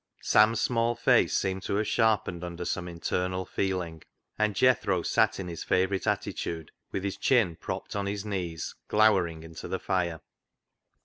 Sam's 0.23 0.59
small 0.59 0.95
face 0.95 1.37
seemed 1.37 1.61
to 1.61 1.75
have 1.75 1.85
sharpened 1.87 2.43
under 2.43 2.65
some 2.65 2.87
internal 2.87 3.45
feeling, 3.45 4.01
and 4.35 4.55
Jethro 4.55 5.03
sat 5.03 5.39
in 5.39 5.47
his 5.47 5.63
favourite 5.63 6.07
attitude, 6.07 6.71
with 6.91 7.03
his 7.03 7.17
chin 7.17 7.55
propped 7.55 7.95
on 7.95 8.07
his 8.07 8.25
knees, 8.25 8.73
glowering 8.87 9.43
into 9.43 9.67
the 9.67 9.77
fire. 9.77 10.21